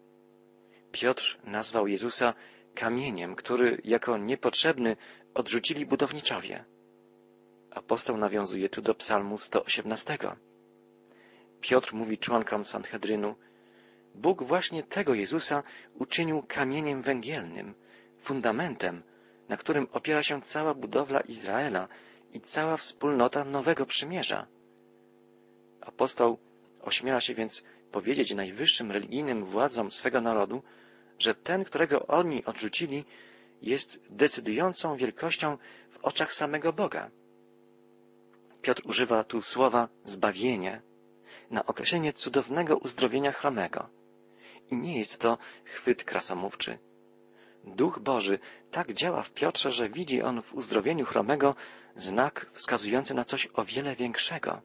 Piotr 0.91 1.39
nazwał 1.43 1.87
Jezusa 1.87 2.33
kamieniem, 2.75 3.35
który 3.35 3.81
jako 3.83 4.17
niepotrzebny 4.17 4.97
odrzucili 5.33 5.85
budowniczowie. 5.85 6.65
Apostoł 7.71 8.17
nawiązuje 8.17 8.69
tu 8.69 8.81
do 8.81 8.95
psalmu 8.95 9.37
118. 9.37 10.17
Piotr 11.61 11.93
mówi 11.93 12.17
członkom 12.17 12.65
Sanhedrynu, 12.65 13.35
Bóg 14.15 14.43
właśnie 14.43 14.83
tego 14.83 15.13
Jezusa 15.13 15.63
uczynił 15.93 16.43
kamieniem 16.47 17.01
węgielnym, 17.01 17.73
fundamentem, 18.17 19.03
na 19.49 19.57
którym 19.57 19.87
opiera 19.91 20.23
się 20.23 20.41
cała 20.41 20.73
budowla 20.73 21.19
Izraela 21.19 21.87
i 22.35 22.41
cała 22.41 22.77
wspólnota 22.77 23.45
Nowego 23.45 23.85
Przymierza. 23.85 24.47
Apostoł 25.81 26.37
ośmiela 26.81 27.21
się 27.21 27.33
więc 27.35 27.63
powiedzieć 27.91 28.33
najwyższym 28.33 28.91
religijnym 28.91 29.45
władzom 29.45 29.91
swego 29.91 30.21
narodu, 30.21 30.63
że 31.19 31.35
ten, 31.35 31.63
którego 31.63 32.07
oni 32.07 32.45
odrzucili, 32.45 33.05
jest 33.61 33.99
decydującą 34.09 34.95
wielkością 34.97 35.57
w 35.89 35.97
oczach 36.05 36.33
samego 36.33 36.73
Boga. 36.73 37.11
Piotr 38.61 38.81
używa 38.85 39.23
tu 39.23 39.41
słowa 39.41 39.89
zbawienie 40.03 40.81
na 41.51 41.65
określenie 41.65 42.13
cudownego 42.13 42.77
uzdrowienia 42.77 43.31
chromego. 43.31 43.89
I 44.71 44.77
nie 44.77 44.97
jest 44.99 45.19
to 45.21 45.37
chwyt 45.65 46.03
krasomówczy. 46.03 46.77
Duch 47.65 47.99
Boży 47.99 48.39
tak 48.71 48.93
działa 48.93 49.21
w 49.23 49.31
Piotrze, 49.31 49.71
że 49.71 49.89
widzi 49.89 50.21
on 50.21 50.41
w 50.41 50.53
uzdrowieniu 50.53 51.05
chromego 51.05 51.55
znak 51.95 52.49
wskazujący 52.53 53.13
na 53.13 53.25
coś 53.25 53.47
o 53.53 53.65
wiele 53.65 53.95
większego. 53.95 54.61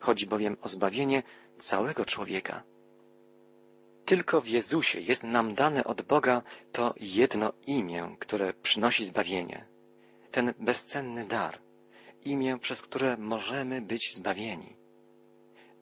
Chodzi 0.00 0.26
bowiem 0.26 0.56
o 0.62 0.68
zbawienie 0.68 1.22
całego 1.58 2.04
człowieka. 2.04 2.62
Tylko 4.04 4.40
w 4.40 4.48
Jezusie 4.48 5.00
jest 5.00 5.24
nam 5.24 5.54
dane 5.54 5.84
od 5.84 6.02
Boga 6.02 6.42
to 6.72 6.94
jedno 7.00 7.52
imię, 7.66 8.16
które 8.18 8.52
przynosi 8.52 9.06
zbawienie. 9.06 9.66
Ten 10.30 10.54
bezcenny 10.58 11.26
dar, 11.26 11.58
imię, 12.24 12.58
przez 12.58 12.82
które 12.82 13.16
możemy 13.16 13.82
być 13.82 14.14
zbawieni. 14.14 14.76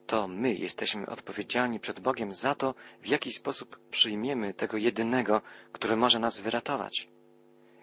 To 0.07 0.27
my 0.27 0.53
jesteśmy 0.53 1.05
odpowiedzialni 1.05 1.79
przed 1.79 1.99
Bogiem 1.99 2.33
za 2.33 2.55
to, 2.55 2.75
w 3.01 3.07
jaki 3.07 3.31
sposób 3.31 3.79
przyjmiemy 3.89 4.53
tego 4.53 4.77
jedynego, 4.77 5.41
który 5.71 5.95
może 5.95 6.19
nas 6.19 6.39
wyratować. 6.39 7.07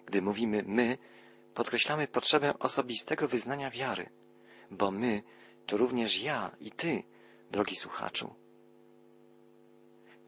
Gdy 0.07 0.23
mówimy 0.23 0.63
my, 0.67 0.99
podkreślamy 1.55 2.09
potrzebę 2.09 2.59
osobistego 2.59 3.29
wyznania 3.29 3.71
wiary, 3.71 4.11
bo 4.71 4.91
my 4.91 5.23
to 5.67 5.77
również 5.77 6.23
ja 6.23 6.57
i 6.61 6.71
ty, 6.71 7.03
drogi 7.51 7.77
słuchaczu. 7.77 8.35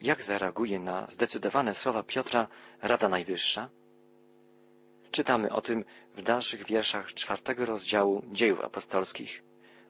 Jak 0.00 0.22
zareaguje 0.22 0.78
na 0.80 1.06
zdecydowane 1.10 1.74
słowa 1.74 2.02
Piotra 2.02 2.48
Rada 2.82 3.08
Najwyższa? 3.08 3.68
Czytamy 5.10 5.52
o 5.52 5.60
tym 5.60 5.84
w 6.16 6.22
dalszych 6.22 6.66
wierszach 6.66 7.14
czwartego 7.14 7.66
rozdziału 7.66 8.22
dziejów 8.32 8.60
apostolskich, 8.60 9.42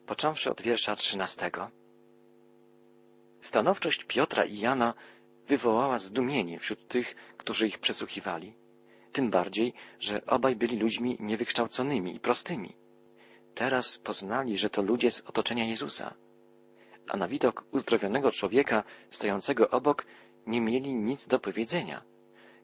począwszy 0.06 0.50
od 0.50 0.62
wiersza 0.62 0.96
trzynastego. 0.96 1.70
Stanowczość 3.42 4.04
Piotra 4.04 4.44
i 4.44 4.58
Jana 4.58 4.94
wywołała 5.48 5.98
zdumienie 5.98 6.58
wśród 6.58 6.88
tych, 6.88 7.14
którzy 7.36 7.66
ich 7.66 7.78
przesłuchiwali. 7.78 8.54
Tym 9.12 9.30
bardziej, 9.30 9.74
że 9.98 10.26
obaj 10.26 10.56
byli 10.56 10.78
ludźmi 10.78 11.16
niewykształconymi 11.20 12.16
i 12.16 12.20
prostymi. 12.20 12.76
Teraz 13.54 13.98
poznali, 13.98 14.58
że 14.58 14.70
to 14.70 14.82
ludzie 14.82 15.10
z 15.10 15.20
otoczenia 15.20 15.64
Jezusa. 15.64 16.14
A 17.08 17.16
na 17.16 17.28
widok 17.28 17.64
uzdrowionego 17.72 18.30
człowieka 18.30 18.84
stojącego 19.10 19.70
obok 19.70 20.06
nie 20.46 20.60
mieli 20.60 20.94
nic 20.94 21.26
do 21.26 21.38
powiedzenia. 21.38 22.02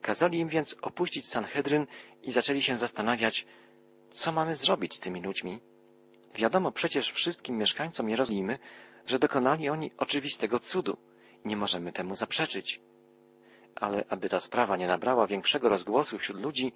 Kazali 0.00 0.38
im 0.38 0.48
więc 0.48 0.76
opuścić 0.82 1.28
Sanhedryn 1.28 1.86
i 2.22 2.32
zaczęli 2.32 2.62
się 2.62 2.76
zastanawiać, 2.76 3.46
co 4.10 4.32
mamy 4.32 4.54
zrobić 4.54 4.94
z 4.94 5.00
tymi 5.00 5.22
ludźmi. 5.22 5.60
Wiadomo 6.34 6.72
przecież 6.72 7.12
wszystkim 7.12 7.56
mieszkańcom 7.56 8.08
Jerozolimy, 8.08 8.58
że 9.08 9.18
dokonali 9.18 9.68
oni 9.68 9.90
oczywistego 9.96 10.58
cudu. 10.58 10.96
Nie 11.44 11.56
możemy 11.56 11.92
temu 11.92 12.14
zaprzeczyć. 12.14 12.80
Ale 13.74 14.04
aby 14.08 14.28
ta 14.28 14.40
sprawa 14.40 14.76
nie 14.76 14.86
nabrała 14.86 15.26
większego 15.26 15.68
rozgłosu 15.68 16.18
wśród 16.18 16.40
ludzi, 16.40 16.72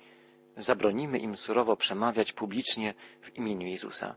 zabronimy 0.56 1.18
im 1.18 1.36
surowo 1.36 1.76
przemawiać 1.76 2.32
publicznie 2.32 2.94
w 3.20 3.36
imieniu 3.36 3.66
Jezusa. 3.66 4.16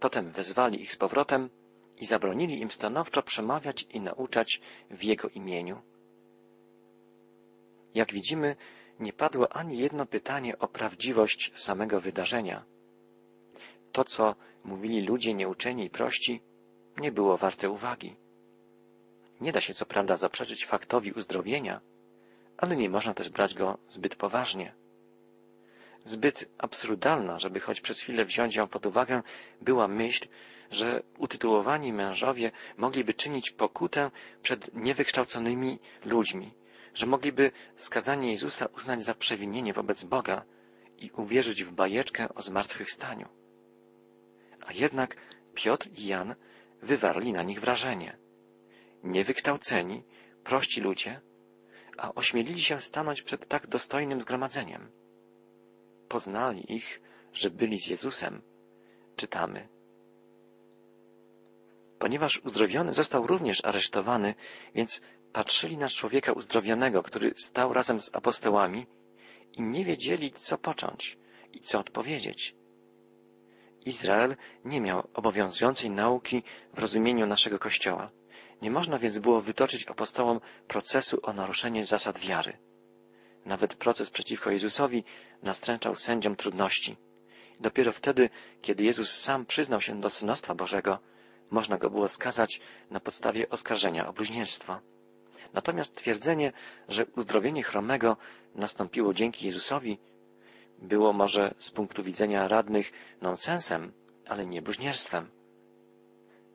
Potem 0.00 0.30
wezwali 0.32 0.82
ich 0.82 0.92
z 0.92 0.96
powrotem 0.96 1.50
i 1.96 2.06
zabronili 2.06 2.60
im 2.60 2.70
stanowczo 2.70 3.22
przemawiać 3.22 3.86
i 3.90 4.00
nauczać 4.00 4.60
w 4.90 5.02
Jego 5.04 5.28
imieniu. 5.28 5.82
Jak 7.94 8.12
widzimy, 8.12 8.56
nie 9.00 9.12
padło 9.12 9.52
ani 9.52 9.78
jedno 9.78 10.06
pytanie 10.06 10.58
o 10.58 10.68
prawdziwość 10.68 11.52
samego 11.54 12.00
wydarzenia. 12.00 12.64
To, 13.92 14.04
co 14.04 14.34
mówili 14.64 15.02
ludzie 15.02 15.34
nieuczeni 15.34 15.84
i 15.84 15.90
prości, 15.90 16.40
nie 16.98 17.12
było 17.12 17.36
warte 17.36 17.70
uwagi. 17.70 18.16
Nie 19.40 19.52
da 19.52 19.60
się 19.60 19.74
co 19.74 19.86
prawda 19.86 20.16
zaprzeczyć 20.16 20.66
faktowi 20.66 21.12
uzdrowienia, 21.12 21.80
ale 22.58 22.76
nie 22.76 22.90
można 22.90 23.14
też 23.14 23.28
brać 23.28 23.54
go 23.54 23.78
zbyt 23.88 24.16
poważnie. 24.16 24.74
Zbyt 26.04 26.48
absurdalna, 26.58 27.38
żeby 27.38 27.60
choć 27.60 27.80
przez 27.80 28.00
chwilę 28.00 28.24
wziąć 28.24 28.54
ją 28.56 28.68
pod 28.68 28.86
uwagę, 28.86 29.22
była 29.60 29.88
myśl, 29.88 30.28
że 30.70 31.02
utytułowani 31.18 31.92
mężowie 31.92 32.52
mogliby 32.76 33.14
czynić 33.14 33.50
pokutę 33.50 34.10
przed 34.42 34.74
niewykształconymi 34.74 35.78
ludźmi, 36.04 36.54
że 36.94 37.06
mogliby 37.06 37.50
skazanie 37.76 38.30
Jezusa 38.30 38.66
uznać 38.76 39.02
za 39.02 39.14
przewinienie 39.14 39.72
wobec 39.72 40.04
Boga 40.04 40.44
i 40.98 41.10
uwierzyć 41.10 41.64
w 41.64 41.72
bajeczkę 41.72 42.34
o 42.34 42.42
zmartwychwstaniu. 42.42 43.28
A 44.66 44.72
jednak 44.72 45.16
Piotr 45.54 45.88
i 45.96 46.06
Jan 46.06 46.34
wywarli 46.82 47.32
na 47.32 47.42
nich 47.42 47.60
wrażenie. 47.60 48.18
Niewykształceni, 49.02 50.02
prości 50.44 50.80
ludzie, 50.80 51.20
a 51.96 52.14
ośmielili 52.14 52.60
się 52.62 52.80
stanąć 52.80 53.22
przed 53.22 53.48
tak 53.48 53.66
dostojnym 53.66 54.20
zgromadzeniem. 54.20 54.90
Poznali 56.08 56.72
ich, 56.74 57.00
że 57.32 57.50
byli 57.50 57.78
z 57.78 57.86
Jezusem. 57.86 58.42
Czytamy. 59.16 59.68
Ponieważ 61.98 62.40
uzdrowiony 62.44 62.92
został 62.92 63.26
również 63.26 63.64
aresztowany, 63.64 64.34
więc 64.74 65.00
patrzyli 65.32 65.76
na 65.76 65.88
człowieka 65.88 66.32
uzdrowionego, 66.32 67.02
który 67.02 67.32
stał 67.36 67.72
razem 67.72 68.00
z 68.00 68.14
apostołami 68.14 68.86
i 69.52 69.62
nie 69.62 69.84
wiedzieli, 69.84 70.32
co 70.32 70.58
począć 70.58 71.18
i 71.52 71.60
co 71.60 71.78
odpowiedzieć. 71.78 72.54
Izrael 73.86 74.36
nie 74.64 74.80
miał 74.80 75.08
obowiązującej 75.14 75.90
nauki 75.90 76.42
w 76.74 76.78
rozumieniu 76.78 77.26
naszego 77.26 77.58
Kościoła. 77.58 78.10
Nie 78.62 78.70
można 78.70 78.98
więc 78.98 79.18
było 79.18 79.40
wytoczyć 79.40 79.88
apostołom 79.88 80.40
procesu 80.68 81.18
o 81.22 81.32
naruszenie 81.32 81.84
zasad 81.84 82.18
wiary. 82.18 82.58
Nawet 83.44 83.74
proces 83.74 84.10
przeciwko 84.10 84.50
Jezusowi 84.50 85.04
nastręczał 85.42 85.94
sędziom 85.94 86.36
trudności. 86.36 86.96
Dopiero 87.60 87.92
wtedy, 87.92 88.30
kiedy 88.62 88.84
Jezus 88.84 89.10
sam 89.10 89.46
przyznał 89.46 89.80
się 89.80 90.00
do 90.00 90.10
synostwa 90.10 90.54
Bożego, 90.54 90.98
można 91.50 91.78
go 91.78 91.90
było 91.90 92.08
skazać 92.08 92.60
na 92.90 93.00
podstawie 93.00 93.48
oskarżenia 93.48 94.08
o 94.08 94.12
bluźnierstwo. 94.12 94.80
Natomiast 95.52 95.96
twierdzenie, 95.96 96.52
że 96.88 97.06
uzdrowienie 97.16 97.62
chromego 97.62 98.16
nastąpiło 98.54 99.14
dzięki 99.14 99.46
Jezusowi, 99.46 99.98
było 100.78 101.12
może 101.12 101.54
z 101.58 101.70
punktu 101.70 102.02
widzenia 102.02 102.48
radnych 102.48 102.92
nonsensem, 103.20 103.92
ale 104.26 104.46
nie 104.46 104.62
bluźnierstwem. 104.62 105.30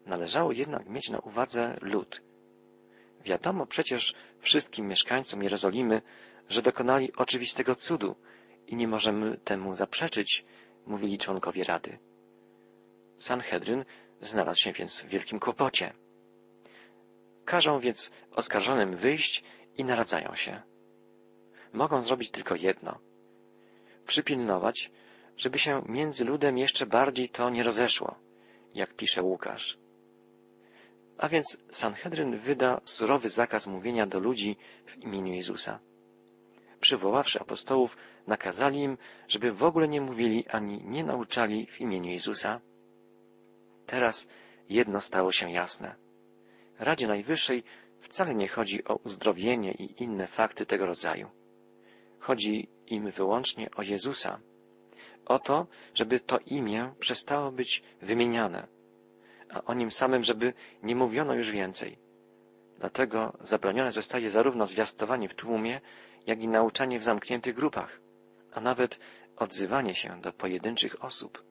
Należało 0.06 0.52
jednak 0.52 0.90
mieć 0.90 1.10
na 1.10 1.20
uwadze 1.20 1.78
lud. 1.82 2.22
Wiadomo 3.24 3.66
przecież 3.66 4.14
wszystkim 4.40 4.88
mieszkańcom 4.88 5.44
Jerozolimy, 5.44 6.02
że 6.50 6.62
dokonali 6.62 7.14
oczywistego 7.16 7.76
cudu 7.76 8.16
i 8.68 8.76
nie 8.76 8.88
możemy 8.88 9.38
temu 9.38 9.76
zaprzeczyć, 9.76 10.46
mówili 10.86 11.18
członkowie 11.18 11.64
Rady. 11.64 11.98
Sanhedryn 13.18 13.86
znalazł 14.22 14.60
się 14.60 14.72
więc 14.72 15.02
w 15.02 15.08
wielkim 15.08 15.40
kłopocie. 15.40 15.94
Każą 17.46 17.80
więc 17.80 18.12
oskarżonym 18.32 18.98
wyjść 18.98 19.44
i 19.78 19.84
naradzają 19.84 20.36
się. 20.36 20.62
Mogą 21.74 22.02
zrobić 22.02 22.32
tylko 22.32 22.56
jedno. 22.56 23.00
Przypilnować, 24.12 24.92
żeby 25.38 25.60
się 25.60 25.82
między 25.86 26.26
ludem 26.26 26.58
jeszcze 26.58 26.86
bardziej 26.86 27.30
to 27.30 27.50
nie 27.50 27.64
rozeszło, 27.64 28.16
jak 28.74 28.94
pisze 28.94 29.24
Łukasz. 29.24 29.78
A 31.18 31.30
więc 31.30 31.58
Sanhedryn 31.72 32.38
wyda 32.38 32.82
surowy 32.86 33.30
zakaz 33.30 33.68
mówienia 33.68 34.06
do 34.08 34.20
ludzi 34.20 34.58
w 34.86 34.98
imieniu 34.98 35.34
Jezusa. 35.34 35.80
Przywoławszy 36.80 37.40
apostołów, 37.40 37.98
nakazali 38.28 38.80
im, 38.80 38.98
żeby 39.28 39.52
w 39.52 39.64
ogóle 39.64 39.88
nie 39.88 40.02
mówili 40.02 40.48
ani 40.48 40.84
nie 40.84 41.04
nauczali 41.04 41.66
w 41.66 41.82
imieniu 41.82 42.12
Jezusa. 42.12 42.62
Teraz 43.86 44.28
jedno 44.70 45.02
stało 45.02 45.32
się 45.32 45.52
jasne. 45.52 45.96
Radzie 46.80 47.08
Najwyższej 47.08 47.64
wcale 48.00 48.36
nie 48.36 48.48
chodzi 48.48 48.84
o 48.84 48.96
uzdrowienie 48.96 49.72
i 49.72 50.04
inne 50.04 50.28
fakty 50.28 50.66
tego 50.66 50.86
rodzaju. 50.86 51.41
Chodzi 52.22 52.68
im 52.88 53.12
wyłącznie 53.12 53.70
o 53.76 53.82
Jezusa, 53.82 54.40
o 55.26 55.40
to, 55.40 55.68
żeby 55.94 56.20
to 56.20 56.40
imię 56.46 56.94
przestało 57.00 57.52
być 57.52 57.84
wymieniane, 58.02 58.68
a 59.50 59.64
o 59.64 59.74
nim 59.74 59.92
samym, 59.92 60.24
żeby 60.24 60.54
nie 60.84 60.96
mówiono 60.96 61.34
już 61.34 61.52
więcej. 61.52 61.98
Dlatego 62.80 63.38
zabronione 63.42 63.92
zostaje 63.92 64.32
zarówno 64.32 64.68
zwiastowanie 64.68 65.30
w 65.30 65.36
tłumie, 65.36 65.82
jak 66.28 66.42
i 66.44 66.48
nauczanie 66.48 67.00
w 67.00 67.04
zamkniętych 67.04 67.56
grupach, 67.56 68.00
a 68.54 68.62
nawet 68.62 69.00
odzywanie 69.38 69.96
się 69.96 70.22
do 70.22 70.34
pojedynczych 70.34 71.04
osób. 71.04 71.44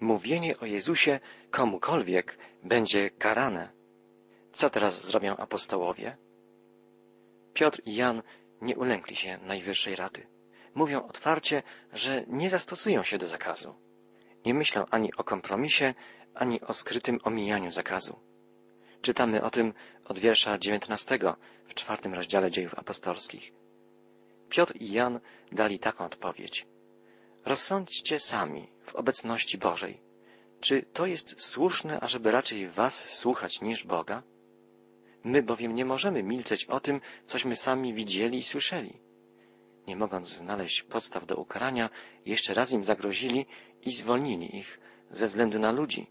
Mówienie 0.00 0.58
o 0.58 0.66
Jezusie 0.66 1.20
komukolwiek 1.50 2.38
będzie 2.62 3.10
karane. 3.10 3.68
Co 4.52 4.70
teraz 4.70 5.04
zrobią 5.04 5.36
apostołowie? 5.36 6.16
Piotr 7.54 7.80
i 7.84 7.94
Jan 7.94 8.22
nie 8.60 8.76
ulękli 8.76 9.16
się 9.16 9.38
Najwyższej 9.38 9.96
Rady. 9.96 10.26
Mówią 10.74 11.06
otwarcie, 11.06 11.62
że 11.92 12.24
nie 12.26 12.50
zastosują 12.50 13.02
się 13.02 13.18
do 13.18 13.28
zakazu. 13.28 13.74
Nie 14.44 14.54
myślą 14.54 14.84
ani 14.90 15.14
o 15.16 15.24
kompromisie, 15.24 15.94
ani 16.34 16.60
o 16.60 16.72
skrytym 16.72 17.18
omijaniu 17.24 17.70
zakazu. 17.70 18.20
Czytamy 19.02 19.42
o 19.42 19.50
tym 19.50 19.74
od 20.04 20.18
wiersza 20.18 20.58
dziewiętnastego 20.58 21.36
w 21.66 21.74
czwartym 21.74 22.14
rozdziale 22.14 22.50
dziejów 22.50 22.78
apostolskich. 22.78 23.52
Piotr 24.48 24.76
i 24.76 24.92
Jan 24.92 25.20
dali 25.52 25.78
taką 25.78 26.04
odpowiedź. 26.04 26.66
Rozsądźcie 27.44 28.18
sami 28.18 28.68
w 28.82 28.94
obecności 28.94 29.58
Bożej. 29.58 30.00
Czy 30.60 30.82
to 30.82 31.06
jest 31.06 31.42
słuszne, 31.42 32.00
ażeby 32.00 32.30
raczej 32.30 32.68
was 32.68 33.08
słuchać 33.08 33.60
niż 33.60 33.84
Boga? 33.84 34.22
My 35.26 35.42
bowiem 35.42 35.74
nie 35.74 35.84
możemy 35.84 36.22
milczeć 36.22 36.64
o 36.64 36.80
tym, 36.80 37.00
cośmy 37.26 37.56
sami 37.56 37.94
widzieli 37.94 38.38
i 38.38 38.42
słyszeli. 38.42 38.98
Nie 39.86 39.96
mogąc 39.96 40.28
znaleźć 40.28 40.82
podstaw 40.82 41.26
do 41.26 41.36
ukarania, 41.36 41.90
jeszcze 42.26 42.54
raz 42.54 42.72
im 42.72 42.84
zagrozili 42.84 43.46
i 43.82 43.90
zwolnili 43.90 44.56
ich 44.56 44.80
ze 45.10 45.28
względu 45.28 45.58
na 45.58 45.72
ludzi. 45.72 46.06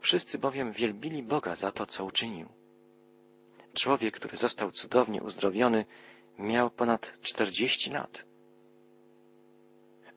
Wszyscy 0.00 0.38
bowiem 0.38 0.72
wielbili 0.72 1.22
Boga 1.22 1.54
za 1.54 1.72
to, 1.72 1.86
co 1.86 2.04
uczynił. 2.04 2.48
Człowiek, 3.74 4.16
który 4.16 4.36
został 4.36 4.70
cudownie 4.70 5.22
uzdrowiony, 5.22 5.84
miał 6.38 6.70
ponad 6.70 7.14
czterdzieści 7.22 7.90
lat. 7.90 8.24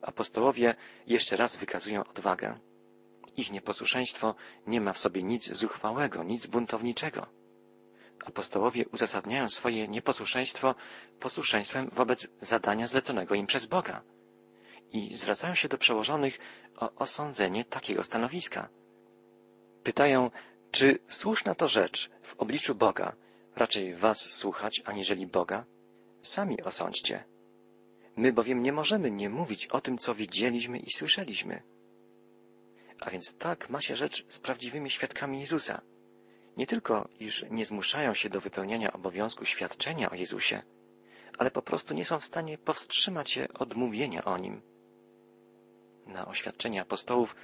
Apostołowie 0.01 0.75
jeszcze 1.07 1.35
raz 1.35 1.57
wykazują 1.57 2.03
odwagę. 2.03 2.59
Ich 3.37 3.51
nieposłuszeństwo 3.51 4.35
nie 4.67 4.81
ma 4.81 4.93
w 4.93 4.99
sobie 4.99 5.23
nic 5.23 5.53
zuchwałego, 5.53 6.23
nic 6.23 6.45
buntowniczego. 6.45 7.42
Apostołowie 8.25 8.85
uzasadniają 8.93 9.47
swoje 9.47 9.87
nieposłuszeństwo 9.87 10.75
posłuszeństwem 11.19 11.89
wobec 11.89 12.27
zadania 12.41 12.87
zleconego 12.87 13.35
im 13.35 13.45
przez 13.45 13.65
Boga 13.65 14.03
i 14.91 15.15
zwracają 15.15 15.55
się 15.55 15.67
do 15.67 15.77
przełożonych 15.77 16.39
o 16.75 16.95
osądzenie 16.95 17.65
takiego 17.65 18.03
stanowiska. 18.03 18.69
Pytają, 19.83 20.31
czy 20.71 20.99
słuszna 21.07 21.55
to 21.55 21.67
rzecz 21.67 22.09
w 22.21 22.33
obliczu 22.37 22.75
Boga 22.75 23.15
raczej 23.55 23.95
was 23.95 24.31
słuchać, 24.31 24.81
aniżeli 24.85 25.27
Boga? 25.27 25.65
Sami 26.21 26.61
osądźcie. 26.63 27.23
My 28.15 28.33
bowiem 28.33 28.61
nie 28.61 28.71
możemy 28.71 29.11
nie 29.11 29.29
mówić 29.29 29.67
o 29.67 29.81
tym, 29.81 29.97
co 29.97 30.15
widzieliśmy 30.15 30.79
i 30.79 30.91
słyszeliśmy. 30.91 31.63
A 32.99 33.09
więc 33.09 33.37
tak 33.37 33.69
ma 33.69 33.81
się 33.81 33.95
rzecz 33.95 34.25
z 34.27 34.39
prawdziwymi 34.39 34.89
świadkami 34.89 35.39
Jezusa. 35.39 35.81
Nie 36.57 36.67
tylko, 36.67 37.07
iż 37.19 37.45
nie 37.49 37.65
zmuszają 37.65 38.13
się 38.13 38.29
do 38.29 38.41
wypełniania 38.41 38.93
obowiązku 38.93 39.45
świadczenia 39.45 40.11
o 40.11 40.15
Jezusie, 40.15 40.61
ale 41.37 41.51
po 41.51 41.61
prostu 41.61 41.93
nie 41.93 42.05
są 42.05 42.19
w 42.19 42.25
stanie 42.25 42.57
powstrzymać 42.57 43.31
się 43.31 43.47
od 43.53 43.75
mówienia 43.75 44.25
o 44.25 44.37
Nim. 44.37 44.61
Na 46.05 46.27
oświadczenie 46.27 46.81
apostołów 46.81 47.35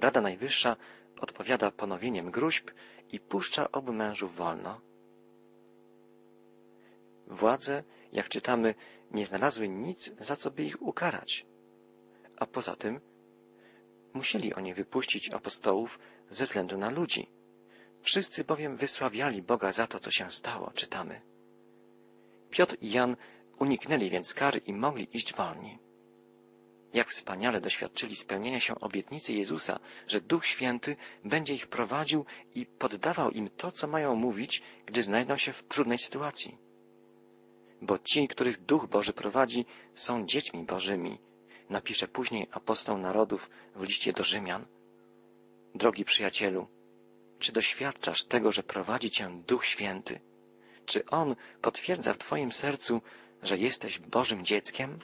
Rada 0.00 0.20
Najwyższa 0.20 0.76
odpowiada 1.20 1.70
ponowieniem 1.70 2.30
gruźb 2.30 2.70
i 3.12 3.20
puszcza 3.20 3.72
obu 3.72 3.92
mężów 3.92 4.36
wolno. 4.36 4.80
Władze, 7.26 7.84
jak 8.12 8.28
czytamy, 8.28 8.74
nie 9.10 9.26
znalazły 9.26 9.68
nic, 9.68 10.14
za 10.18 10.36
co 10.36 10.50
by 10.50 10.64
ich 10.64 10.82
ukarać. 10.82 11.46
A 12.36 12.46
poza 12.46 12.76
tym 12.76 13.00
musieli 14.14 14.54
oni 14.54 14.74
wypuścić 14.74 15.30
apostołów 15.30 15.98
ze 16.30 16.46
względu 16.46 16.78
na 16.78 16.90
ludzi. 16.90 17.28
Wszyscy 18.02 18.44
bowiem 18.44 18.76
wysławiali 18.76 19.42
Boga 19.42 19.72
za 19.72 19.86
to, 19.86 20.00
co 20.00 20.10
się 20.10 20.30
stało, 20.30 20.70
czytamy. 20.74 21.20
Piotr 22.50 22.76
i 22.80 22.90
Jan 22.90 23.16
uniknęli 23.58 24.10
więc 24.10 24.34
kary 24.34 24.58
i 24.58 24.72
mogli 24.72 25.16
iść 25.16 25.34
wolni. 25.34 25.78
Jak 26.92 27.08
wspaniale 27.08 27.60
doświadczyli 27.60 28.16
spełnienia 28.16 28.60
się 28.60 28.80
obietnicy 28.80 29.34
Jezusa, 29.34 29.78
że 30.08 30.20
Duch 30.20 30.46
Święty 30.46 30.96
będzie 31.24 31.54
ich 31.54 31.66
prowadził 31.66 32.24
i 32.54 32.66
poddawał 32.66 33.30
im 33.30 33.50
to, 33.56 33.70
co 33.70 33.86
mają 33.86 34.14
mówić, 34.14 34.62
gdy 34.86 35.02
znajdą 35.02 35.36
się 35.36 35.52
w 35.52 35.62
trudnej 35.62 35.98
sytuacji. 35.98 36.58
Bo 37.82 37.98
ci, 37.98 38.28
których 38.28 38.64
Duch 38.64 38.86
Boży 38.86 39.12
prowadzi, 39.12 39.66
są 39.94 40.26
dziećmi 40.26 40.64
Bożymi, 40.64 41.18
napisze 41.70 42.08
później 42.08 42.46
apostoł 42.50 42.98
narodów 42.98 43.50
w 43.74 43.82
liście 43.82 44.12
do 44.12 44.22
Rzymian. 44.22 44.66
Drogi 45.74 46.04
przyjacielu, 46.04 46.66
czy 47.46 47.52
doświadczasz 47.52 48.24
tego, 48.24 48.52
że 48.52 48.62
prowadzi 48.62 49.10
cię 49.10 49.42
Duch 49.46 49.66
Święty? 49.66 50.20
Czy 50.86 51.06
On 51.06 51.36
potwierdza 51.62 52.12
w 52.12 52.18
Twoim 52.18 52.50
sercu, 52.50 53.02
że 53.42 53.58
jesteś 53.58 53.98
Bożym 53.98 54.44
dzieckiem? 54.44 54.98